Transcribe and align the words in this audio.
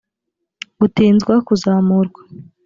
gutinzwa 0.79 1.33
kuzamurwa 1.47 2.21